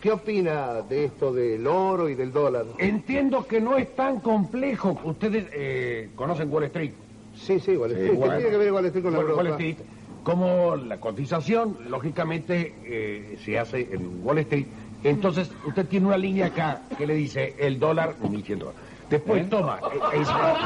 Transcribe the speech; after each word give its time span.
¿Qué 0.00 0.12
opina 0.12 0.82
de 0.88 1.04
esto 1.06 1.32
del 1.32 1.66
oro 1.66 2.08
y 2.08 2.14
del 2.14 2.32
dólar? 2.32 2.66
Entiendo 2.78 3.46
que 3.46 3.60
no 3.60 3.76
es 3.76 3.94
tan 3.96 4.20
complejo. 4.20 4.96
Ustedes 5.02 5.46
eh, 5.52 6.10
conocen 6.14 6.52
Wall 6.52 6.64
Street. 6.64 6.92
Sí, 7.34 7.58
sí, 7.58 7.76
Wall 7.76 7.90
Street. 7.92 8.10
¿Qué 8.12 8.16
Wall- 8.16 8.36
tiene 8.36 8.50
que 8.50 8.56
ver 8.58 8.72
Wall 8.72 8.86
Street 8.86 9.02
con 9.04 9.12
la 9.12 9.18
Wall- 9.20 9.46
Street, 9.48 9.76
como 10.22 10.76
la 10.76 10.98
cotización, 11.00 11.78
lógicamente, 11.88 12.74
eh, 12.84 13.38
se 13.44 13.58
hace 13.58 13.88
en 13.92 14.20
Wall 14.24 14.38
Street. 14.38 14.66
Entonces, 15.02 15.50
usted 15.66 15.86
tiene 15.86 16.06
una 16.06 16.16
línea 16.18 16.46
acá 16.46 16.82
que 16.96 17.06
le 17.06 17.14
dice 17.14 17.54
el 17.58 17.78
dólar 17.80 18.16
1.100 18.22 18.58
dólares. 18.58 18.80
Después 19.10 19.48
toma 19.48 19.80
eh, 19.92 20.20
Ace 20.20 20.32
Bank, 20.32 20.58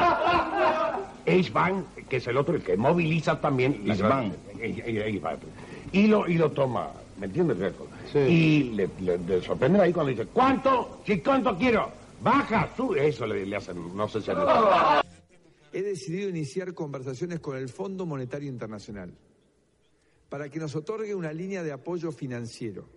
Ace 1.25 1.49
Bank, 1.51 1.85
que 2.09 2.17
es 2.17 2.27
el 2.27 2.37
otro, 2.37 2.55
el 2.55 2.61
que 2.61 2.75
moviliza 2.77 3.39
también. 3.39 3.83
Ace 3.89 4.03
Bank. 4.03 4.33
eh, 4.59 4.83
eh, 4.85 5.05
Ace 5.09 5.19
Bank. 5.19 5.39
Y 5.91 6.07
lo, 6.07 6.27
y 6.27 6.35
lo 6.35 6.51
toma, 6.51 6.89
¿me 7.17 7.25
entiendes? 7.27 7.57
Reco? 7.57 7.87
Sí. 8.11 8.19
Y 8.19 8.63
le, 8.71 8.89
le- 8.99 9.17
le 9.17 9.41
sorprende 9.41 9.79
ahí 9.81 9.93
cuando 9.93 10.11
dice, 10.11 10.25
¿cuánto? 10.27 11.01
Sí, 11.05 11.19
¿cuánto 11.21 11.55
quiero? 11.57 11.91
Baja, 12.21 12.69
sube. 12.75 13.07
Eso 13.07 13.25
le, 13.25 13.45
le 13.45 13.55
hacen, 13.55 13.95
no 13.95 14.07
sé 14.07 14.21
si... 14.21 14.31
he 15.71 15.81
decidido 15.81 16.29
iniciar 16.29 16.73
conversaciones 16.73 17.39
con 17.39 17.57
el 17.57 17.67
Fondo 17.69 18.05
Monetario 18.05 18.47
Internacional 18.49 19.13
para 20.29 20.47
que 20.49 20.59
nos 20.59 20.75
otorgue 20.75 21.13
una 21.15 21.33
línea 21.33 21.63
de 21.63 21.71
apoyo 21.71 22.11
financiero. 22.11 22.87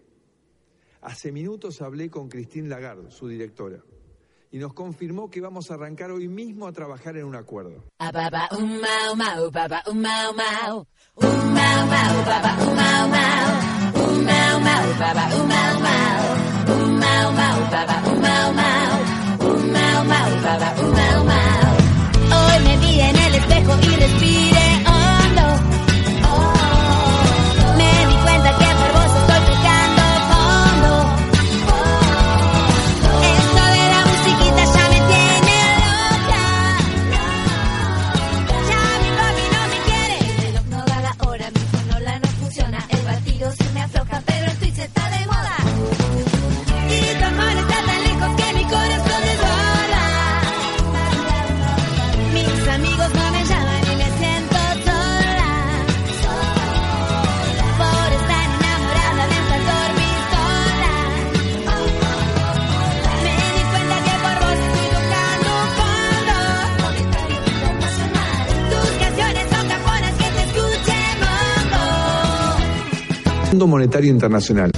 Hace 1.03 1.33
minutos 1.33 1.81
hablé 1.83 2.11
con 2.11 2.29
Christine 2.29 2.69
Lagarde, 2.69 3.11
su 3.11 3.29
directora, 3.29 3.79
y 4.51 4.59
nos 4.59 4.73
confirmó 4.75 5.31
que 5.31 5.41
vamos 5.41 5.71
a 5.71 5.75
arrancar 5.75 6.11
hoy 6.11 6.29
mismo 6.29 6.67
a 6.67 6.73
trabajar 6.73 7.17
en 7.17 7.25
un 7.25 7.35
acuerdo 7.37 7.85
mau, 14.77 14.93
baba, 15.01 15.25
um 15.37 15.49
mau 15.49 15.75
mau, 15.87 16.23
um 16.75 17.01
mau 17.01 17.33
mau, 17.33 17.59
baba, 17.73 17.97
um 18.11 18.21
mau 18.21 18.53
mau, 18.61 18.93
um 19.49 19.73
mau 19.73 20.05
mau, 20.05 20.31
baba, 20.45 20.69
um 20.83 20.91
mau 20.99 21.25
mau. 21.25 21.71
Hoy 22.31 22.59
me 22.65 22.77
vi 22.83 23.01
en 23.01 23.17
el 23.17 23.35
espejo 23.35 23.79
y 23.83 23.97
respiro. 23.97 24.56
Monetario 73.87 74.11
Internacional. 74.11 74.76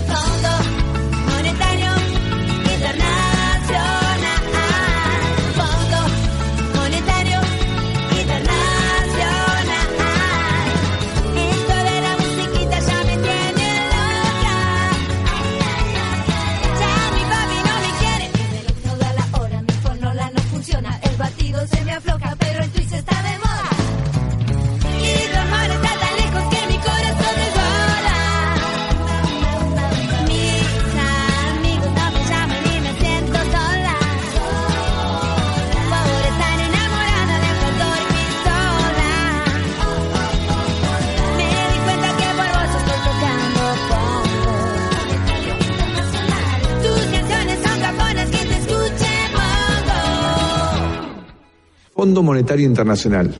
Fondo 52.08 52.22
Monetario 52.22 52.64
Internacional. 52.64 53.34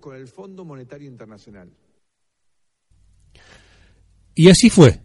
Con 0.00 0.14
el 0.16 0.28
Fondo 0.28 0.64
Monetario 0.64 1.08
Internacional. 1.08 1.68
Y 4.34 4.48
así 4.48 4.70
fue. 4.70 5.00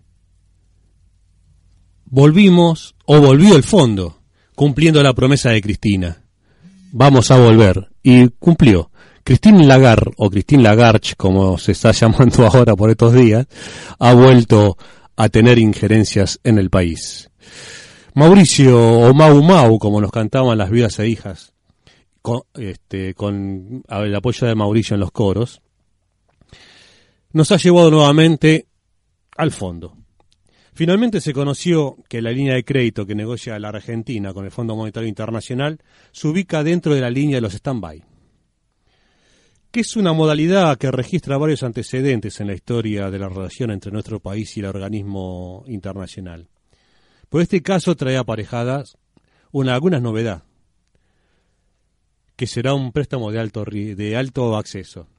Volvimos, 2.05 2.95
o 3.05 3.19
volvió 3.19 3.55
el 3.55 3.63
fondo, 3.63 4.21
cumpliendo 4.55 5.01
la 5.03 5.13
promesa 5.13 5.51
de 5.51 5.61
Cristina. 5.61 6.23
Vamos 6.91 7.29
a 7.31 7.37
volver. 7.37 7.89
Y 8.01 8.29
cumplió. 8.29 8.91
Christine 9.23 9.65
Lagarde, 9.67 10.11
o 10.17 10.29
Christine 10.29 10.63
Lagarde, 10.63 11.13
como 11.17 11.57
se 11.57 11.73
está 11.73 11.91
llamando 11.99 12.47
ahora 12.47 12.75
por 12.75 12.89
estos 12.89 13.13
días, 13.13 13.47
ha 13.99 14.13
vuelto 14.13 14.77
a 15.15 15.29
tener 15.29 15.59
injerencias 15.59 16.39
en 16.43 16.57
el 16.57 16.69
país. 16.69 17.29
Mauricio, 18.15 18.79
o 18.79 19.13
Mau 19.13 19.43
Mau, 19.43 19.77
como 19.77 20.01
nos 20.01 20.11
cantaban 20.11 20.57
las 20.57 20.71
viudas 20.71 20.97
e 20.99 21.07
hijas, 21.07 21.53
con, 22.21 22.41
este, 22.55 23.15
el 23.17 24.15
apoyo 24.15 24.47
de 24.47 24.55
Mauricio 24.55 24.93
en 24.95 24.99
los 24.99 25.11
coros, 25.11 25.61
nos 27.31 27.51
ha 27.51 27.57
llevado 27.57 27.91
nuevamente 27.91 28.67
al 29.37 29.51
fondo. 29.51 29.95
Finalmente 30.73 31.19
se 31.19 31.33
conoció 31.33 31.97
que 32.07 32.21
la 32.21 32.31
línea 32.31 32.55
de 32.55 32.63
crédito 32.63 33.05
que 33.05 33.13
negocia 33.13 33.59
la 33.59 33.69
Argentina 33.69 34.33
con 34.33 34.45
el 34.45 34.51
Fondo 34.51 34.75
Monetario 34.75 35.09
Internacional 35.09 35.79
se 36.11 36.27
ubica 36.27 36.63
dentro 36.63 36.95
de 36.95 37.01
la 37.01 37.09
línea 37.09 37.37
de 37.37 37.41
los 37.41 37.53
stand-by, 37.53 38.03
que 39.71 39.81
es 39.81 39.95
una 39.97 40.13
modalidad 40.13 40.77
que 40.77 40.89
registra 40.89 41.37
varios 41.37 41.63
antecedentes 41.63 42.39
en 42.39 42.47
la 42.47 42.53
historia 42.53 43.11
de 43.11 43.19
la 43.19 43.29
relación 43.29 43.71
entre 43.71 43.91
nuestro 43.91 44.19
país 44.19 44.55
y 44.55 44.61
el 44.61 44.67
organismo 44.67 45.63
internacional. 45.67 46.47
Por 47.27 47.41
este 47.41 47.61
caso 47.61 47.95
trae 47.95 48.17
aparejadas 48.17 48.97
una, 49.51 49.73
algunas 49.73 50.01
novedades, 50.01 50.43
que 52.39 52.47
será 52.47 52.73
un 52.73 52.93
préstamo 52.93 53.33
de 53.33 53.39
alto, 53.39 53.65
de 53.65 54.15
alto 54.15 54.55
acceso. 54.55 55.09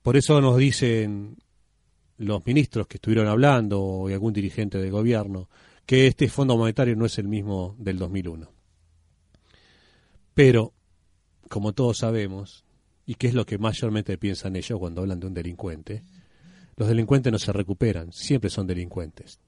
Por 0.00 0.16
eso 0.16 0.40
nos 0.40 0.56
dicen 0.56 1.36
los 2.16 2.46
ministros 2.46 2.86
que 2.86 2.96
estuvieron 2.96 3.28
hablando 3.28 4.06
y 4.08 4.14
algún 4.14 4.32
dirigente 4.32 4.78
del 4.78 4.90
gobierno 4.90 5.50
que 5.84 6.06
este 6.06 6.30
Fondo 6.30 6.56
Monetario 6.56 6.96
no 6.96 7.04
es 7.04 7.18
el 7.18 7.28
mismo 7.28 7.76
del 7.78 7.98
2001. 7.98 8.50
Pero, 10.32 10.72
como 11.50 11.74
todos 11.74 11.98
sabemos, 11.98 12.64
y 13.04 13.16
que 13.16 13.26
es 13.26 13.34
lo 13.34 13.44
que 13.44 13.58
mayormente 13.58 14.16
piensan 14.16 14.56
ellos 14.56 14.78
cuando 14.78 15.02
hablan 15.02 15.20
de 15.20 15.26
un 15.26 15.34
delincuente, 15.34 16.04
los 16.74 16.88
delincuentes 16.88 17.30
no 17.30 17.38
se 17.38 17.52
recuperan, 17.52 18.14
siempre 18.14 18.48
son 18.48 18.66
delincuentes, 18.66 19.40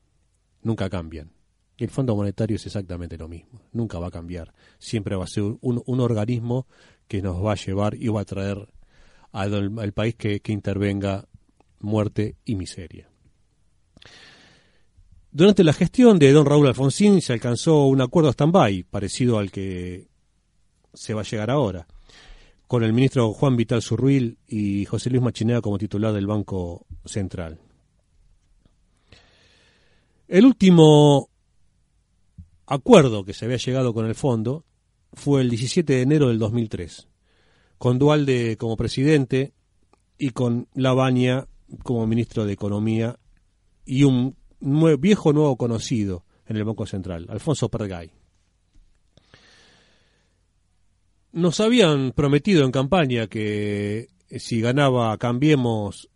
nunca 0.61 0.91
cambian. 0.91 1.31
El 1.79 1.91
Fondo 1.91 2.17
Monetario 2.17 2.57
es 2.57 2.67
exactamente 2.67 3.17
lo 3.17 3.29
mismo, 3.29 3.63
nunca 3.73 3.99
va 3.99 4.09
a 4.09 4.11
cambiar, 4.11 4.53
siempre 4.79 5.15
va 5.15 5.25
a 5.25 5.29
ser 5.29 5.45
un, 5.45 6.01
organismo 6.01 6.67
que 7.07 7.23
nos 7.23 7.45
va 7.45 7.53
a 7.53 7.57
llevar 7.57 7.95
y 7.95 8.09
va 8.09 8.23
a 8.23 8.25
traer 8.25 8.69
al, 9.31 9.93
país 9.93 10.17
que, 10.17 10.41
que 10.41 10.53
intervenga 10.53 11.27
muerte 11.79 12.37
y 12.45 12.57
miseria. 12.57 13.09
Durante 15.31 15.63
la 15.63 15.73
gestión 15.73 16.19
de 16.19 16.33
don 16.33 16.47
Raúl 16.47 16.67
Alfonsín 16.67 17.23
se 17.23 17.33
alcanzó 17.33 17.85
un 17.85 18.01
acuerdo 18.01 18.31
stand-by, 18.33 18.83
parecido 18.85 19.39
al 19.39 19.53
que 19.53 20.09
se 20.93 21.15
va 21.15 21.21
a 21.21 21.25
llegar 21.25 21.51
ahora, 21.51 21.87
con 22.67 22.83
el 22.83 22.93
ministro 22.93 23.33
Juan 23.33 23.57
Vital 23.57 23.83
Zurruil 23.83 24.39
y 24.49 24.85
José 24.85 25.11
Luis 25.11 25.23
Machinea 25.23 25.61
como 25.61 25.79
titular 25.79 26.13
del 26.13 26.27
Banco 26.27 26.87
Central. 27.05 27.61
El 30.27 30.45
último 30.45 31.31
acuerdo 32.69 33.25
que 33.25 33.33
se 33.33 33.47
había 33.47 33.57
llegado 33.57 33.95
con 33.95 34.07
el 34.07 34.15
fondo 34.15 34.65
fue 35.13 35.41
el 35.41 35.51
17 35.51 35.93
de 35.93 36.03
enero 36.03 36.29
del 36.29 36.39
2003, 36.39 37.09
con 37.79 37.99
Dualde 37.99 38.57
como 38.59 38.77
presidente 38.77 39.55
y 40.19 40.31
con 40.31 40.69
Lavagna 40.75 41.49
como 41.83 42.07
ministro 42.07 42.45
de 42.45 42.53
Economía 42.53 43.19
y 43.85 44.05
un 44.05 44.37
viejo 44.99 45.33
nuevo 45.33 45.57
conocido 45.57 46.25
en 46.47 46.57
el 46.57 46.65
Banco 46.65 46.87
Central, 46.87 47.27
Alfonso 47.29 47.69
Pergay. 47.69 48.11
Nos 51.33 51.61
habían 51.61 52.13
prometido 52.13 52.65
en 52.65 52.73
campaña 52.73 53.27
que 53.27 54.09
eh, 54.29 54.39
si 54.39 54.61
ganaba 54.61 55.17
Cambiemos 55.19 56.09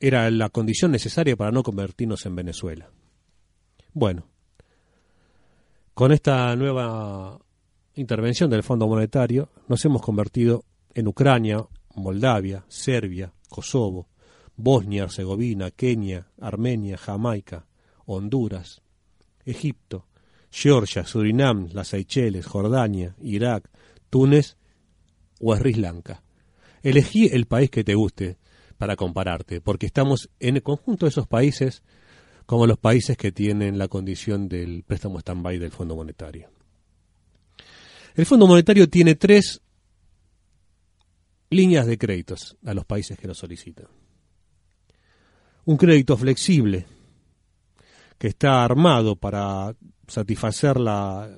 era 0.00 0.30
la 0.30 0.48
condición 0.48 0.90
necesaria 0.90 1.36
para 1.36 1.52
no 1.52 1.62
convertirnos 1.62 2.26
en 2.26 2.34
Venezuela. 2.34 2.90
Bueno, 3.92 4.31
con 5.94 6.12
esta 6.12 6.54
nueva 6.56 7.38
intervención 7.94 8.48
del 8.48 8.62
Fondo 8.62 8.88
Monetario 8.88 9.50
nos 9.68 9.84
hemos 9.84 10.00
convertido 10.00 10.64
en 10.94 11.08
Ucrania, 11.08 11.64
Moldavia, 11.94 12.64
Serbia, 12.68 13.32
Kosovo, 13.48 14.08
Bosnia, 14.56 15.04
Herzegovina, 15.04 15.70
Kenia, 15.70 16.28
Armenia, 16.40 16.96
Jamaica, 16.96 17.66
Honduras, 18.06 18.82
Egipto, 19.44 20.06
Georgia, 20.50 21.04
Surinam, 21.04 21.68
las 21.72 21.88
Seychelles, 21.88 22.46
Jordania, 22.46 23.14
Irak, 23.20 23.68
Túnez 24.08 24.56
o 25.40 25.54
Sri 25.56 25.74
Lanka. 25.74 26.22
Elegí 26.82 27.28
el 27.32 27.46
país 27.46 27.70
que 27.70 27.84
te 27.84 27.94
guste 27.94 28.38
para 28.78 28.96
compararte, 28.96 29.60
porque 29.60 29.86
estamos 29.86 30.30
en 30.40 30.56
el 30.56 30.62
conjunto 30.62 31.06
de 31.06 31.10
esos 31.10 31.26
países 31.26 31.82
como 32.52 32.66
los 32.66 32.76
países 32.76 33.16
que 33.16 33.32
tienen 33.32 33.78
la 33.78 33.88
condición 33.88 34.46
del 34.46 34.82
préstamo 34.82 35.18
stand-by 35.18 35.58
del 35.58 35.70
Fondo 35.70 35.96
Monetario. 35.96 36.50
El 38.14 38.26
Fondo 38.26 38.46
Monetario 38.46 38.90
tiene 38.90 39.14
tres 39.14 39.62
líneas 41.48 41.86
de 41.86 41.96
créditos 41.96 42.58
a 42.62 42.74
los 42.74 42.84
países 42.84 43.18
que 43.18 43.26
lo 43.26 43.32
solicitan 43.32 43.86
un 45.64 45.78
crédito 45.78 46.14
flexible 46.14 46.84
que 48.18 48.28
está 48.28 48.62
armado 48.62 49.16
para 49.16 49.74
satisfacer 50.06 50.78
la, 50.78 51.30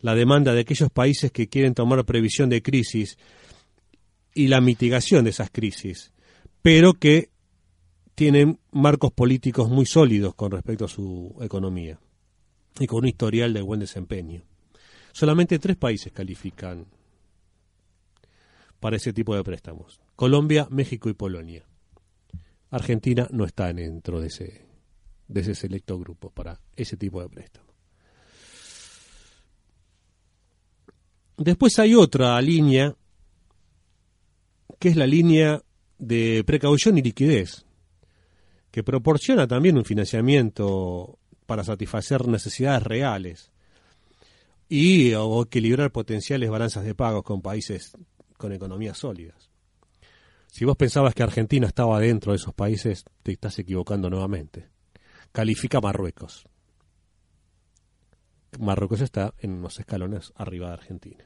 la 0.00 0.14
demanda 0.16 0.52
de 0.52 0.62
aquellos 0.62 0.90
países 0.90 1.30
que 1.30 1.48
quieren 1.48 1.74
tomar 1.74 2.04
previsión 2.04 2.50
de 2.50 2.60
crisis 2.60 3.18
y 4.34 4.48
la 4.48 4.60
mitigación 4.60 5.22
de 5.22 5.30
esas 5.30 5.50
crisis, 5.50 6.12
pero 6.60 6.94
que 6.94 7.30
tienen 8.14 8.60
marcos 8.70 9.12
políticos 9.12 9.68
muy 9.68 9.86
sólidos 9.86 10.34
con 10.34 10.50
respecto 10.52 10.84
a 10.84 10.88
su 10.88 11.36
economía 11.40 11.98
y 12.78 12.86
con 12.86 13.00
un 13.00 13.08
historial 13.08 13.52
de 13.52 13.62
buen 13.62 13.80
desempeño. 13.80 14.42
Solamente 15.12 15.58
tres 15.58 15.76
países 15.76 16.12
califican 16.12 16.86
para 18.80 18.96
ese 18.96 19.12
tipo 19.12 19.34
de 19.34 19.42
préstamos. 19.42 20.00
Colombia, 20.16 20.66
México 20.70 21.08
y 21.08 21.14
Polonia. 21.14 21.64
Argentina 22.70 23.28
no 23.30 23.44
está 23.44 23.72
dentro 23.72 24.20
de 24.20 24.26
ese, 24.26 24.66
de 25.28 25.40
ese 25.40 25.54
selecto 25.54 25.98
grupo 25.98 26.30
para 26.30 26.60
ese 26.76 26.96
tipo 26.96 27.22
de 27.22 27.28
préstamo. 27.28 27.66
Después 31.36 31.78
hay 31.78 31.94
otra 31.94 32.40
línea, 32.40 32.94
que 34.78 34.88
es 34.88 34.96
la 34.96 35.06
línea 35.06 35.62
de 35.98 36.44
precaución 36.44 36.98
y 36.98 37.02
liquidez, 37.02 37.64
que 38.74 38.82
proporciona 38.82 39.46
también 39.46 39.78
un 39.78 39.84
financiamiento 39.84 41.20
para 41.46 41.62
satisfacer 41.62 42.26
necesidades 42.26 42.82
reales 42.82 43.52
y 44.68 45.14
o 45.14 45.42
equilibrar 45.42 45.92
potenciales 45.92 46.50
balanzas 46.50 46.84
de 46.84 46.96
pagos 46.96 47.22
con 47.22 47.40
países 47.40 47.92
con 48.36 48.50
economías 48.50 48.98
sólidas. 48.98 49.48
Si 50.48 50.64
vos 50.64 50.76
pensabas 50.76 51.14
que 51.14 51.22
Argentina 51.22 51.68
estaba 51.68 52.00
dentro 52.00 52.32
de 52.32 52.38
esos 52.38 52.52
países, 52.52 53.04
te 53.22 53.30
estás 53.30 53.56
equivocando 53.60 54.10
nuevamente. 54.10 54.70
Califica 55.30 55.80
Marruecos. 55.80 56.44
Marruecos 58.58 59.02
está 59.02 59.34
en 59.38 59.52
unos 59.52 59.78
escalones 59.78 60.32
arriba 60.34 60.66
de 60.66 60.72
Argentina. 60.72 61.24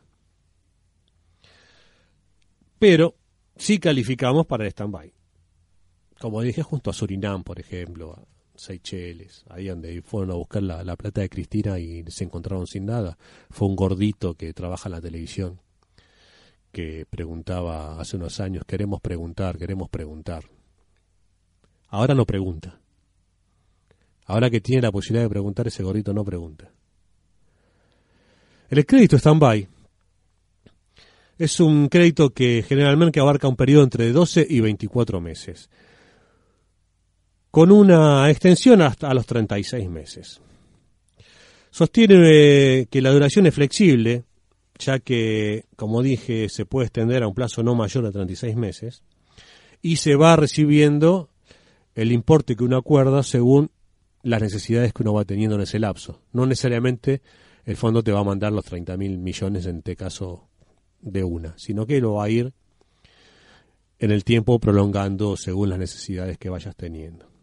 Pero 2.79 3.17
sí 3.57 3.79
calificamos 3.79 4.45
para 4.45 4.65
el 4.65 4.69
stand-by. 4.69 5.18
Como 6.21 6.43
dije, 6.43 6.63
junto 6.63 6.91
a 6.91 6.93
Surinam, 6.93 7.45
por 7.45 7.61
ejemplo, 7.61 8.13
a 8.13 8.25
Seychelles, 8.59 9.45
ahí 9.49 9.69
donde 9.69 10.03
fueron 10.03 10.33
a 10.33 10.35
buscar 10.35 10.63
la, 10.63 10.83
la 10.83 10.97
plata 10.97 11.21
de 11.21 11.29
Cristina 11.29 11.79
y 11.79 12.05
se 12.09 12.25
encontraron 12.25 12.67
sin 12.67 12.87
nada. 12.87 13.17
Fue 13.51 13.69
un 13.69 13.77
gordito 13.77 14.35
que 14.35 14.53
trabaja 14.53 14.89
en 14.89 14.93
la 14.93 15.01
televisión 15.01 15.61
que 16.73 17.07
preguntaba 17.09 18.01
hace 18.01 18.17
unos 18.17 18.41
años, 18.41 18.65
queremos 18.67 19.01
preguntar, 19.01 19.59
queremos 19.59 19.89
preguntar. 19.89 20.45
Ahora 21.89 22.15
no 22.15 22.27
pregunta. 22.27 22.79
Ahora 24.27 24.51
que 24.51 24.61
tiene 24.61 24.83
la 24.83 24.93
posibilidad 24.93 25.25
de 25.25 25.31
preguntar, 25.31 25.67
ese 25.67 25.83
gordito 25.83 26.13
no 26.13 26.25
pregunta. 26.25 26.71
El 28.69 28.85
crédito 28.85 29.17
stand-by 29.17 29.67
es 31.39 31.61
un 31.61 31.89
crédito 31.89 32.31
que 32.31 32.63
generalmente 32.67 33.21
abarca 33.21 33.49
un 33.49 33.57
periodo 33.57 33.85
entre 33.85 34.13
12 34.13 34.47
y 34.49 34.61
24 34.61 35.21
meses, 35.21 35.71
con 37.59 37.73
una 37.73 38.31
extensión 38.31 38.83
hasta 38.83 39.13
los 39.13 39.27
36 39.27 39.91
meses. 39.91 40.41
Sostiene 41.73 42.87
que 42.89 43.03
la 43.03 43.11
duración 43.11 43.49
es 43.49 43.55
flexible, 43.57 44.23
ya 44.79 45.01
que, 45.01 45.65
como 45.75 46.01
dije, 46.01 46.49
se 46.51 46.67
puede 46.67 46.87
extender 46.87 47.25
a 47.25 47.27
un 47.27 47.35
plazo 47.35 47.65
no 47.65 47.75
mayor 47.75 48.05
de 48.05 48.13
36 48.13 48.55
meses, 48.55 49.03
y 49.83 49.97
se 49.97 50.15
va 50.15 50.37
recibiendo 50.37 51.31
el 51.97 52.13
importe 52.13 52.55
que 52.55 52.63
uno 52.63 52.77
acuerda 52.77 53.25
según 53.25 53.73
las 54.23 54.41
necesidades 54.41 54.93
que 54.93 55.03
uno 55.03 55.15
va 55.15 55.25
teniendo 55.25 55.57
en 55.57 55.63
ese 55.63 55.81
lapso. 55.81 56.23
No 56.33 56.47
necesariamente 56.47 57.23
el 57.65 57.77
fondo 57.77 58.05
te 58.05 58.13
va 58.13 58.21
a 58.21 58.25
mandar 58.25 58.53
los 58.53 58.67
30 58.67 58.97
mil 58.97 59.19
millones 59.19 59.67
en 59.67 59.79
este 59.79 59.97
caso 59.97 60.49
de 61.01 61.25
una, 61.25 61.59
sino 61.59 61.87
que 61.87 62.01
lo 62.01 62.13
va 62.13 62.27
a 62.27 62.31
ir 62.31 62.53
en 63.99 64.13
el 64.13 64.23
tiempo 64.23 64.61
prolongando 64.61 65.37
según 65.37 65.71
las 65.71 65.81
necesidades 65.81 66.39
que 66.39 66.51
vayas 66.51 66.77
teniendo. 66.77 67.37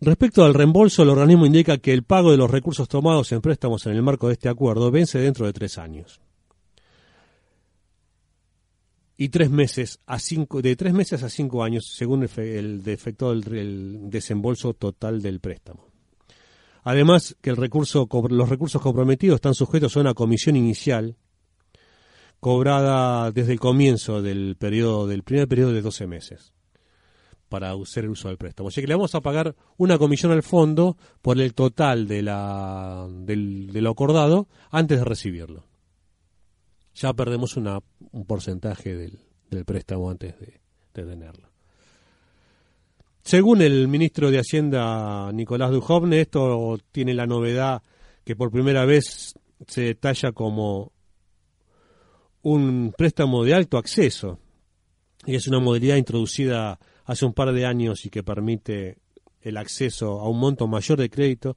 Respecto 0.00 0.44
al 0.44 0.54
reembolso, 0.54 1.02
el 1.02 1.08
organismo 1.08 1.46
indica 1.46 1.78
que 1.78 1.92
el 1.92 2.02
pago 2.02 2.30
de 2.30 2.36
los 2.36 2.50
recursos 2.50 2.88
tomados 2.88 3.32
en 3.32 3.40
préstamos 3.40 3.86
en 3.86 3.92
el 3.92 4.02
marco 4.02 4.26
de 4.28 4.34
este 4.34 4.48
acuerdo 4.48 4.90
vence 4.90 5.18
dentro 5.18 5.46
de 5.46 5.52
tres 5.52 5.78
años. 5.78 6.20
y 9.18 9.30
tres 9.30 9.48
meses 9.50 9.98
a 10.06 10.18
cinco, 10.18 10.60
de 10.60 10.76
tres 10.76 10.92
meses 10.92 11.22
a 11.22 11.30
cinco 11.30 11.64
años, 11.64 11.86
según 11.96 12.22
el, 12.24 12.28
fe- 12.28 12.58
el 12.58 12.82
defecto 12.82 13.30
del 13.34 13.56
el 13.56 14.10
desembolso 14.10 14.74
total 14.74 15.22
del 15.22 15.40
préstamo. 15.40 15.86
Además, 16.82 17.34
que 17.40 17.48
los 17.50 17.58
recursos 17.58 18.06
comprometidos 18.82 19.36
están 19.36 19.54
sujetos 19.54 19.96
a 19.96 20.00
una 20.00 20.12
comisión 20.12 20.54
inicial 20.54 21.16
cobrada 22.40 23.32
desde 23.32 23.52
el 23.54 23.58
comienzo 23.58 24.20
del 24.20 24.54
periodo, 24.58 25.06
del 25.06 25.22
primer 25.22 25.48
periodo 25.48 25.72
de 25.72 25.80
12 25.80 26.06
meses 26.06 26.52
para 27.48 27.72
hacer 27.72 28.04
el 28.04 28.10
uso 28.10 28.28
del 28.28 28.36
préstamo. 28.36 28.68
Así 28.68 28.80
que 28.80 28.86
le 28.86 28.94
vamos 28.94 29.14
a 29.14 29.20
pagar 29.20 29.54
una 29.76 29.98
comisión 29.98 30.32
al 30.32 30.42
fondo 30.42 30.96
por 31.22 31.40
el 31.40 31.54
total 31.54 32.06
de, 32.06 32.22
la, 32.22 33.06
del, 33.10 33.72
de 33.72 33.80
lo 33.80 33.90
acordado 33.90 34.48
antes 34.70 34.98
de 34.98 35.04
recibirlo. 35.04 35.64
Ya 36.94 37.12
perdemos 37.12 37.56
una, 37.56 37.80
un 38.12 38.24
porcentaje 38.24 38.96
del, 38.96 39.20
del 39.50 39.64
préstamo 39.64 40.10
antes 40.10 40.38
de, 40.40 40.60
de 40.94 41.04
tenerlo. 41.04 41.48
Según 43.22 43.60
el 43.60 43.88
ministro 43.88 44.30
de 44.30 44.38
Hacienda 44.38 45.32
Nicolás 45.32 45.72
Dujovne, 45.72 46.20
esto 46.20 46.78
tiene 46.92 47.12
la 47.12 47.26
novedad 47.26 47.82
que 48.24 48.36
por 48.36 48.50
primera 48.50 48.84
vez 48.84 49.34
se 49.66 49.80
detalla 49.82 50.32
como 50.32 50.92
un 52.42 52.94
préstamo 52.96 53.42
de 53.42 53.54
alto 53.54 53.78
acceso 53.78 54.38
y 55.26 55.34
es 55.34 55.48
una 55.48 55.58
modalidad 55.58 55.96
introducida 55.96 56.78
hace 57.06 57.24
un 57.24 57.32
par 57.32 57.52
de 57.52 57.64
años 57.64 58.04
y 58.04 58.10
que 58.10 58.22
permite 58.22 58.98
el 59.40 59.56
acceso 59.56 60.20
a 60.20 60.28
un 60.28 60.38
monto 60.38 60.66
mayor 60.66 60.98
de 60.98 61.08
crédito 61.08 61.56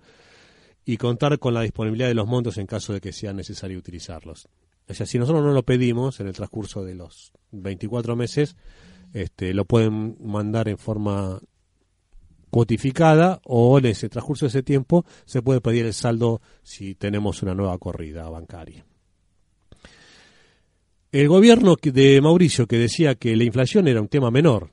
y 0.86 0.98
contar 0.98 1.38
con 1.40 1.54
la 1.54 1.62
disponibilidad 1.62 2.08
de 2.08 2.14
los 2.14 2.28
montos 2.28 2.58
en 2.58 2.68
caso 2.68 2.94
de 2.94 3.02
que 3.02 3.12
sea 3.12 3.34
necesario 3.34 3.78
utilizarlos. 3.78 4.48
O 4.88 4.94
sea, 4.94 5.06
si 5.06 5.20
nosotros 5.20 5.44
no 5.44 5.52
lo 5.52 5.64
pedimos 5.64 6.20
en 6.20 6.28
el 6.28 6.34
transcurso 6.34 6.84
de 6.84 6.96
los 6.96 7.32
24 7.52 8.16
meses, 8.16 8.56
este, 9.14 9.54
lo 9.54 9.66
pueden 9.66 10.18
mandar 10.20 10.68
en 10.68 10.78
forma 10.78 11.40
cuotificada 12.50 13.40
o 13.46 13.78
en 13.78 13.86
ese 13.88 14.10
transcurso 14.10 14.46
de 14.46 14.50
ese 14.50 14.64
tiempo 14.64 15.06
se 15.26 15.42
puede 15.42 15.62
pedir 15.62 15.86
el 15.86 15.94
saldo 15.94 16.42
si 16.64 16.96
tenemos 16.96 17.44
una 17.44 17.54
nueva 17.54 17.78
corrida 17.78 18.28
bancaria. 18.30 18.86
El 21.12 21.28
gobierno 21.28 21.76
de 21.82 22.22
Mauricio 22.22 22.68
que 22.68 22.78
decía 22.78 23.16
que 23.16 23.36
la 23.36 23.44
inflación 23.44 23.88
era 23.88 24.02
un 24.02 24.08
tema 24.08 24.30
menor, 24.30 24.72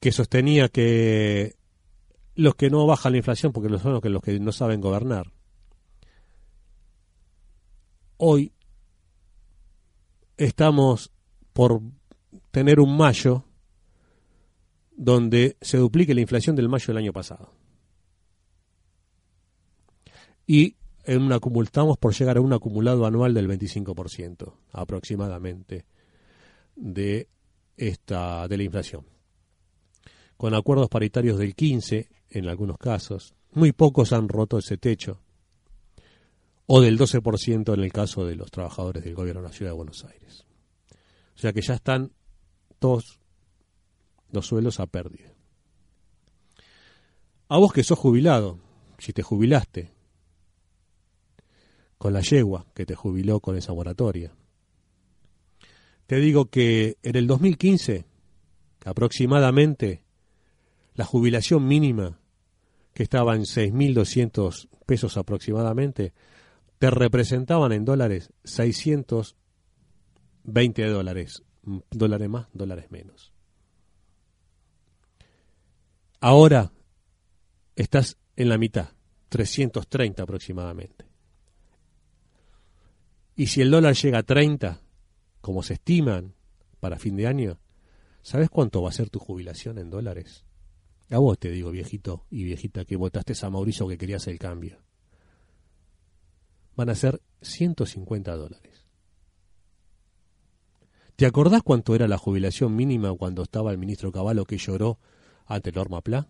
que 0.00 0.12
sostenía 0.12 0.68
que 0.68 1.56
los 2.34 2.54
que 2.54 2.70
no 2.70 2.86
bajan 2.86 3.12
la 3.12 3.18
inflación 3.18 3.52
porque 3.52 3.68
son 3.78 3.92
los 3.92 4.02
que, 4.02 4.08
los 4.08 4.22
que 4.22 4.38
no 4.38 4.52
saben 4.52 4.80
gobernar. 4.80 5.32
Hoy 8.16 8.52
estamos 10.36 11.12
por 11.52 11.80
tener 12.50 12.80
un 12.80 12.96
mayo 12.96 13.44
donde 14.96 15.56
se 15.60 15.78
duplique 15.78 16.14
la 16.14 16.20
inflación 16.20 16.56
del 16.56 16.68
mayo 16.68 16.86
del 16.88 16.96
año 16.98 17.12
pasado. 17.12 17.52
Y 20.46 20.76
en 21.04 21.22
un 21.22 21.30
acumul- 21.32 21.64
estamos 21.64 21.98
por 21.98 22.14
llegar 22.14 22.36
a 22.36 22.40
un 22.40 22.52
acumulado 22.52 23.06
anual 23.06 23.34
del 23.34 23.48
25% 23.48 24.54
aproximadamente 24.72 25.84
de 26.74 27.28
esta 27.76 28.48
de 28.48 28.56
la 28.56 28.62
inflación. 28.62 29.04
Con 30.38 30.54
acuerdos 30.54 30.88
paritarios 30.88 31.36
del 31.36 31.54
15 31.54 32.08
en 32.30 32.48
algunos 32.48 32.78
casos, 32.78 33.34
muy 33.52 33.72
pocos 33.72 34.12
han 34.12 34.28
roto 34.28 34.58
ese 34.58 34.78
techo 34.78 35.20
o 36.66 36.80
del 36.80 36.98
12% 36.98 37.74
en 37.74 37.80
el 37.80 37.92
caso 37.92 38.24
de 38.24 38.36
los 38.36 38.50
trabajadores 38.50 39.02
del 39.02 39.14
gobierno 39.14 39.42
de 39.42 39.48
la 39.48 39.52
ciudad 39.52 39.72
de 39.72 39.76
Buenos 39.76 40.04
Aires. 40.04 40.46
O 41.34 41.38
sea 41.38 41.52
que 41.52 41.60
ya 41.60 41.74
están 41.74 42.12
todos 42.78 43.18
los 44.30 44.46
suelos 44.46 44.78
a 44.78 44.86
pérdida. 44.86 45.32
A 47.48 47.58
vos 47.58 47.72
que 47.72 47.82
sos 47.82 47.98
jubilado, 47.98 48.60
si 48.98 49.12
te 49.12 49.22
jubilaste, 49.22 49.90
con 51.96 52.12
la 52.12 52.20
yegua 52.20 52.66
que 52.74 52.86
te 52.86 52.94
jubiló 52.94 53.40
con 53.40 53.56
esa 53.56 53.72
moratoria, 53.72 54.32
te 56.06 56.16
digo 56.16 56.46
que 56.46 56.96
en 57.02 57.16
el 57.16 57.26
2015, 57.26 58.04
aproximadamente, 58.84 60.04
la 60.98 61.04
jubilación 61.04 61.66
mínima, 61.66 62.18
que 62.92 63.04
estaba 63.04 63.34
en 63.36 63.42
6.200 63.42 64.68
pesos 64.84 65.16
aproximadamente, 65.16 66.12
te 66.80 66.90
representaban 66.90 67.70
en 67.70 67.84
dólares 67.84 68.32
620 68.42 70.86
dólares, 70.86 71.44
dólares 71.92 72.28
más, 72.28 72.48
dólares 72.52 72.90
menos. 72.90 73.32
Ahora 76.18 76.72
estás 77.76 78.18
en 78.34 78.48
la 78.48 78.58
mitad, 78.58 78.88
330 79.28 80.24
aproximadamente. 80.24 81.04
Y 83.36 83.46
si 83.46 83.60
el 83.60 83.70
dólar 83.70 83.94
llega 83.94 84.18
a 84.18 84.24
30, 84.24 84.80
como 85.40 85.62
se 85.62 85.74
estiman 85.74 86.34
para 86.80 86.98
fin 86.98 87.14
de 87.14 87.28
año, 87.28 87.60
¿sabes 88.22 88.50
cuánto 88.50 88.82
va 88.82 88.88
a 88.88 88.92
ser 88.92 89.10
tu 89.10 89.20
jubilación 89.20 89.78
en 89.78 89.90
dólares? 89.90 90.47
A 91.10 91.18
vos 91.18 91.38
te 91.38 91.50
digo, 91.50 91.70
viejito 91.70 92.26
y 92.30 92.44
viejita, 92.44 92.84
que 92.84 92.96
votaste 92.96 93.34
a 93.40 93.50
Mauricio 93.50 93.88
que 93.88 93.96
querías 93.96 94.26
el 94.26 94.38
cambio. 94.38 94.78
Van 96.76 96.90
a 96.90 96.94
ser 96.94 97.22
150 97.40 98.36
dólares. 98.36 98.84
¿Te 101.16 101.26
acordás 101.26 101.62
cuánto 101.62 101.94
era 101.94 102.06
la 102.06 102.18
jubilación 102.18 102.76
mínima 102.76 103.12
cuando 103.14 103.42
estaba 103.42 103.72
el 103.72 103.78
ministro 103.78 104.12
Cavallo 104.12 104.44
que 104.44 104.58
lloró 104.58 104.98
ante 105.46 105.72
Norma 105.72 106.00
Pla? 106.02 106.28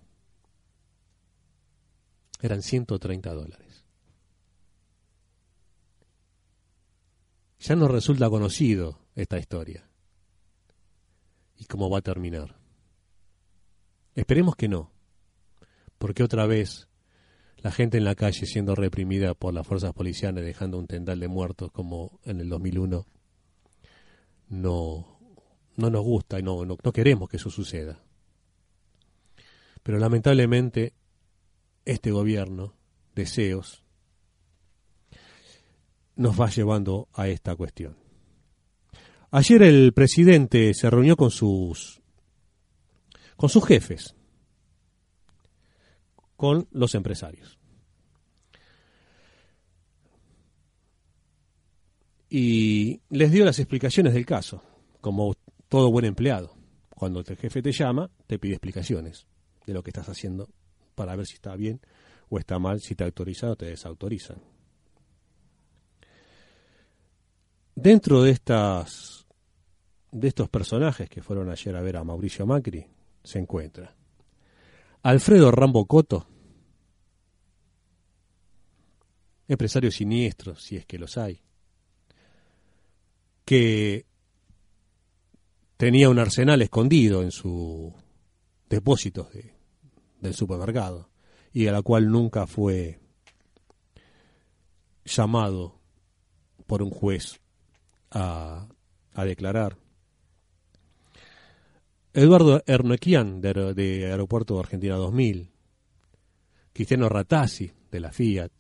Eran 2.41 2.63
130 2.63 3.35
dólares. 3.35 3.85
Ya 7.59 7.75
nos 7.75 7.91
resulta 7.91 8.31
conocido 8.31 9.01
esta 9.15 9.39
historia. 9.39 9.91
¿Y 11.57 11.65
cómo 11.65 11.91
va 11.91 11.99
a 11.99 12.03
terminar? 12.03 12.58
Esperemos 14.19 14.57
que 14.57 14.67
no, 14.67 14.91
porque 15.97 16.25
otra 16.25 16.45
vez 16.45 16.89
la 17.59 17.71
gente 17.71 17.99
en 17.99 18.05
la 18.05 18.17
calle 18.17 18.47
siendo 18.47 18.75
reprimida 18.75 19.35
por 19.35 19.55
las 19.55 19.65
fuerzas 19.65 19.93
policiales 19.93 20.45
dejando 20.45 20.77
un 20.77 20.89
tendal 20.89 21.21
de 21.21 21.29
muertos 21.29 21.71
como 21.71 22.19
en 22.25 22.41
el 22.41 22.49
2001 22.49 23.07
no, 24.49 25.21
no 25.77 25.91
nos 25.91 26.03
gusta 26.03 26.41
y 26.41 26.43
no, 26.43 26.65
no, 26.65 26.77
no 26.83 26.93
queremos 26.93 27.29
que 27.29 27.37
eso 27.37 27.49
suceda. 27.49 28.03
Pero 29.85 29.99
lamentablemente 30.01 30.95
este 31.85 32.11
gobierno, 32.11 32.75
deseos, 33.15 33.85
nos 36.17 36.41
va 36.41 36.51
llevando 36.51 37.07
a 37.15 37.29
esta 37.29 37.55
cuestión. 37.55 37.97
Ayer 39.31 39.63
el 39.63 39.93
presidente 39.93 40.75
se 40.75 40.91
reunió 40.91 41.15
con 41.15 41.31
sus 41.31 41.98
con 43.39 43.49
sus 43.49 43.65
jefes, 43.65 44.17
con 46.37 46.67
los 46.73 46.97
empresarios. 46.97 47.57
Y 52.29 53.01
les 53.11 53.31
dio 53.31 53.45
las 53.45 53.61
explicaciones 53.61 54.13
del 54.13 54.27
caso, 54.27 54.61
como 55.01 55.35
todo 55.69 55.93
buen 55.93 56.05
empleado. 56.05 56.57
Cuando 56.91 57.21
el 57.21 57.37
jefe 57.37 57.63
te 57.63 57.71
llama, 57.71 58.11
te 58.27 58.41
pide 58.41 58.55
explicaciones 58.55 59.29
de 59.65 59.73
lo 59.73 59.85
que 59.85 59.91
estás 59.91 60.09
haciendo 60.09 60.49
para 60.97 61.15
ver 61.15 61.27
si 61.27 61.35
está 61.35 61.55
bien 61.55 61.81
o 62.29 62.41
está 62.41 62.59
mal, 62.59 62.81
si 62.81 62.97
te 62.97 63.05
autorizan 63.05 63.51
o 63.51 63.57
te 63.57 63.67
desautorizan. 63.67 64.43
Dentro 67.77 68.21
de 68.25 68.33
estas 68.33 69.29
de 70.11 70.27
estos 70.27 70.49
personajes 70.49 71.09
que 71.09 71.23
fueron 71.23 71.51
ayer 71.51 71.77
a 71.77 71.83
ver 71.83 71.99
a 71.99 72.03
Mauricio 72.03 72.45
Macri 72.45 72.98
se 73.23 73.39
encuentra 73.39 73.99
Alfredo 75.03 75.51
Rambo 75.51 75.87
Coto, 75.87 76.27
empresario 79.47 79.91
siniestro, 79.91 80.57
si 80.57 80.77
es 80.77 80.85
que 80.85 80.99
los 80.99 81.17
hay, 81.17 81.41
que 83.45 84.07
tenía 85.77 86.11
un 86.11 86.19
arsenal 86.19 86.61
escondido 86.61 87.23
en 87.23 87.31
sus 87.31 87.93
depósitos 88.69 89.33
de, 89.33 89.55
del 90.21 90.35
supermercado 90.35 91.09
y 91.53 91.69
a 91.69 91.73
la 91.73 91.83
cual 91.83 92.11
nunca 92.11 92.47
fue 92.47 93.01
llamado 95.05 95.81
por 96.67 96.83
un 96.83 96.91
juez 96.91 97.41
a, 98.11 98.69
a 99.15 99.25
declarar. 99.25 99.79
Eduardo 102.13 102.63
Ernequian, 102.67 103.41
de, 103.41 103.75
de 103.75 104.07
Aeropuerto 104.07 104.59
Argentina 104.59 104.97
2000, 104.97 105.51
Cristiano 106.73 107.09
Ratazzi, 107.09 107.71
de 107.91 108.01
la 108.01 108.13
Fiat, 108.13 108.53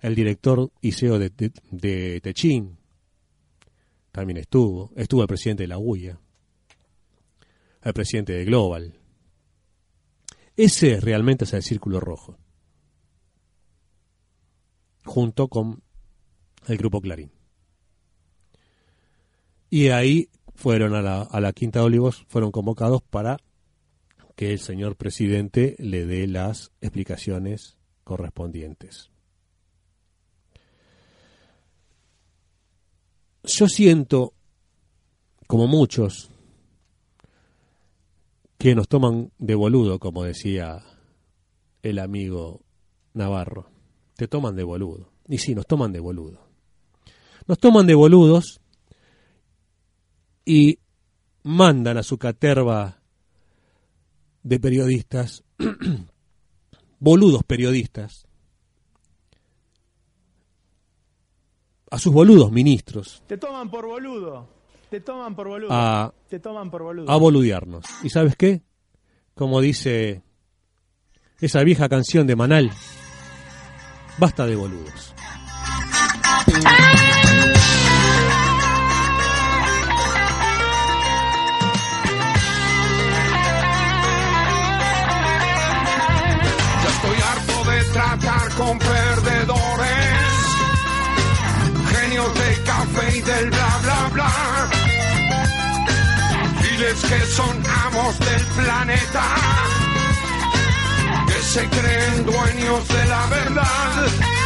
el 0.00 0.14
director 0.14 0.70
ICEO 0.80 1.18
de, 1.18 1.30
de, 1.30 1.52
de 1.70 2.20
Techín, 2.20 2.78
también 4.12 4.36
estuvo. 4.36 4.92
Estuvo 4.94 5.22
el 5.22 5.28
presidente 5.28 5.64
de 5.64 5.68
la 5.68 5.78
UIA, 5.78 6.20
el 7.82 7.92
presidente 7.94 8.34
de 8.34 8.44
Global. 8.44 8.94
Ese 10.54 11.00
realmente 11.00 11.44
es 11.44 11.52
el 11.54 11.62
círculo 11.62 11.98
rojo. 11.98 12.36
Junto 15.04 15.48
con 15.48 15.82
el 16.68 16.76
grupo 16.76 17.00
Clarín. 17.00 17.32
Y 19.70 19.88
ahí 19.88 20.28
fueron 20.62 20.94
a 20.94 21.02
la, 21.02 21.22
a 21.22 21.40
la 21.40 21.52
Quinta 21.52 21.80
de 21.80 21.86
Olivos, 21.86 22.24
fueron 22.28 22.52
convocados 22.52 23.02
para 23.02 23.36
que 24.36 24.52
el 24.52 24.60
señor 24.60 24.94
presidente 24.94 25.74
le 25.80 26.06
dé 26.06 26.28
las 26.28 26.70
explicaciones 26.80 27.76
correspondientes. 28.04 29.10
Yo 33.42 33.66
siento, 33.66 34.34
como 35.48 35.66
muchos, 35.66 36.30
que 38.56 38.76
nos 38.76 38.86
toman 38.86 39.32
de 39.38 39.56
boludo, 39.56 39.98
como 39.98 40.22
decía 40.22 40.84
el 41.82 41.98
amigo 41.98 42.60
Navarro. 43.14 43.68
Te 44.14 44.28
toman 44.28 44.54
de 44.54 44.62
boludo. 44.62 45.10
Y 45.26 45.38
sí, 45.38 45.56
nos 45.56 45.66
toman 45.66 45.90
de 45.90 45.98
boludo. 45.98 46.46
Nos 47.48 47.58
toman 47.58 47.88
de 47.88 47.96
boludos 47.96 48.61
y 50.44 50.78
mandan 51.44 51.98
a 51.98 52.02
su 52.02 52.18
caterva 52.18 52.98
de 54.42 54.58
periodistas, 54.60 55.44
boludos 56.98 57.42
periodistas, 57.44 58.26
a 61.90 61.98
sus 61.98 62.12
boludos 62.12 62.50
ministros, 62.50 63.22
Te 63.26 63.36
toman 63.36 63.70
por 63.70 63.86
boludo. 63.86 64.48
Te 64.90 65.00
toman 65.00 65.34
por 65.34 65.48
boludo. 65.48 65.68
a, 65.72 66.12
Te 66.28 66.38
toman 66.38 66.70
por 66.70 66.82
boludo. 66.82 67.10
a 67.10 67.16
boludearnos. 67.16 67.84
¿Y 68.02 68.10
sabes 68.10 68.36
qué? 68.36 68.62
Como 69.34 69.60
dice 69.60 70.22
esa 71.40 71.62
vieja 71.64 71.88
canción 71.88 72.26
de 72.26 72.36
Manal, 72.36 72.70
basta 74.18 74.46
de 74.46 74.54
boludos. 74.56 75.14
Ya 76.62 77.01
tratar 88.02 88.48
con 88.56 88.78
perdedores, 88.78 90.18
genios 91.94 92.34
de 92.34 92.62
café 92.64 93.18
y 93.18 93.20
del 93.22 93.50
bla 93.50 93.78
bla 93.82 94.08
bla. 94.12 94.32
Diles 96.62 97.00
que 97.02 97.20
son 97.26 97.62
amos 97.86 98.18
del 98.18 98.44
planeta, 98.58 99.24
que 101.28 101.42
se 101.42 101.68
creen 101.68 102.26
dueños 102.26 102.88
de 102.88 103.04
la 103.06 103.26
verdad. 103.26 104.41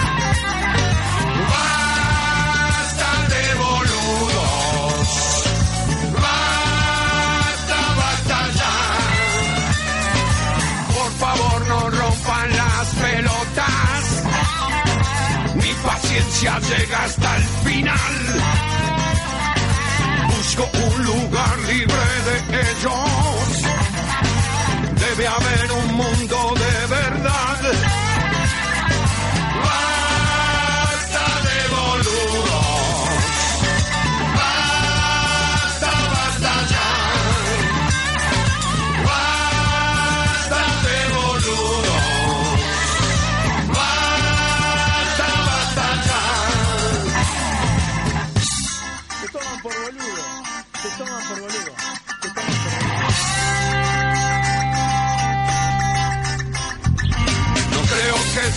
Paciencia 16.37 16.59
llega 16.61 17.05
hasta 17.05 17.37
el 17.37 17.43
final. 17.65 18.46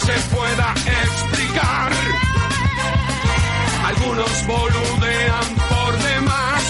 Se 0.09 0.35
pueda 0.35 0.73
explicar. 1.03 1.91
Algunos 3.85 4.47
boludean 4.47 5.55
por 5.69 5.97
demás, 5.99 6.63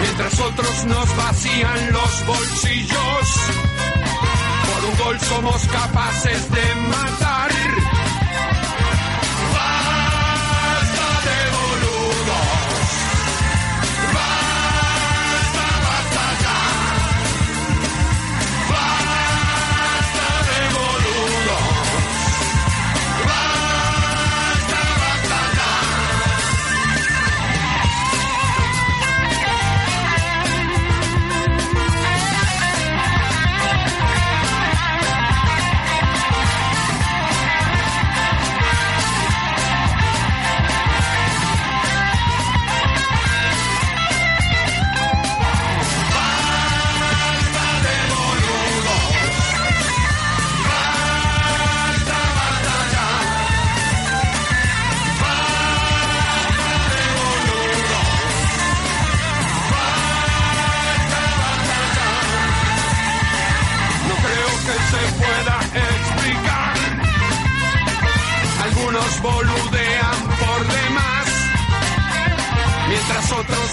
mientras 0.00 0.40
otros 0.40 0.84
nos 0.84 1.16
vacían 1.16 1.92
los 1.92 2.26
bolsillos. 2.26 3.24
Por 4.66 4.84
un 4.90 4.98
gol 4.98 5.20
somos 5.20 5.66
capaces 5.66 6.50
de 6.50 6.74
matar. 6.88 7.91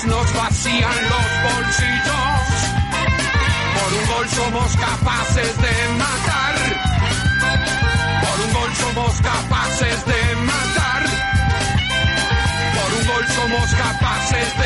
Nos 0.06 0.34
vacían 0.34 0.98
los 1.10 1.28
bolsillos. 1.44 2.44
Por 3.76 3.94
un 4.00 4.06
gol 4.08 4.30
somos 4.30 4.76
capaces 4.78 5.58
de 5.58 5.74
matar. 5.98 6.56
Por 8.22 8.40
un 8.46 8.54
gol 8.54 8.76
somos 8.76 9.22
capaces 9.22 10.06
de 10.06 10.36
matar. 10.36 11.04
Por 12.76 12.90
un 13.00 13.08
gol 13.08 13.26
somos 13.28 13.70
capaces 13.76 14.58
de 14.58 14.59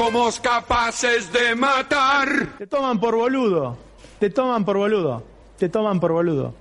somos 0.00 0.40
capaces 0.40 1.30
de 1.30 1.54
matar. 1.54 2.56
Te 2.56 2.66
toman 2.66 2.98
por 2.98 3.14
boludo. 3.16 3.76
Te 4.18 4.30
toman 4.30 4.64
por 4.64 4.78
boludo. 4.78 5.22
Te 5.58 5.68
toman 5.68 6.00
por 6.00 6.12
boludo. 6.12 6.54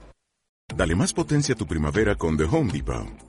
Dale 0.76 0.94
más 0.96 1.14
potencia 1.14 1.56
a 1.56 1.58
tu 1.58 1.66
primavera 1.66 2.16
con 2.16 2.36
The 2.38 2.44
Home 2.44 2.72
Depot. 2.74 3.29